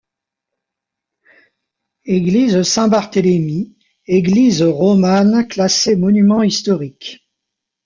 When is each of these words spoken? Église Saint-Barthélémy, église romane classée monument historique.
Église 2.05 2.63
Saint-Barthélémy, 2.63 3.75
église 4.07 4.63
romane 4.63 5.47
classée 5.47 5.95
monument 5.95 6.41
historique. 6.41 7.29